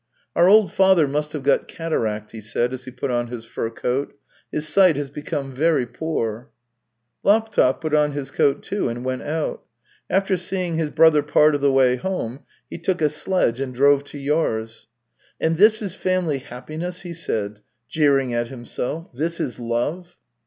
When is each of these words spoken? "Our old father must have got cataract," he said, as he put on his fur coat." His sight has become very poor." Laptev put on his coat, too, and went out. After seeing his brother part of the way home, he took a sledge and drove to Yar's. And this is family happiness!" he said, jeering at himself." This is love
"Our 0.35 0.47
old 0.49 0.73
father 0.73 1.07
must 1.07 1.31
have 1.33 1.43
got 1.43 1.67
cataract," 1.67 2.31
he 2.31 2.41
said, 2.41 2.73
as 2.73 2.85
he 2.85 2.89
put 2.89 3.11
on 3.11 3.27
his 3.27 3.45
fur 3.45 3.69
coat." 3.69 4.17
His 4.51 4.67
sight 4.67 4.95
has 4.95 5.11
become 5.11 5.51
very 5.51 5.85
poor." 5.85 6.49
Laptev 7.23 7.79
put 7.81 7.93
on 7.93 8.13
his 8.13 8.31
coat, 8.31 8.63
too, 8.63 8.89
and 8.89 9.05
went 9.05 9.21
out. 9.21 9.61
After 10.09 10.37
seeing 10.37 10.75
his 10.75 10.89
brother 10.89 11.21
part 11.21 11.53
of 11.53 11.61
the 11.61 11.71
way 11.71 11.97
home, 11.97 12.39
he 12.67 12.79
took 12.79 12.99
a 12.99 13.09
sledge 13.09 13.59
and 13.59 13.75
drove 13.75 14.03
to 14.05 14.17
Yar's. 14.17 14.87
And 15.39 15.57
this 15.57 15.83
is 15.83 15.93
family 15.93 16.39
happiness!" 16.39 17.01
he 17.03 17.13
said, 17.13 17.59
jeering 17.87 18.33
at 18.33 18.47
himself." 18.47 19.13
This 19.13 19.39
is 19.39 19.59
love 19.59 20.17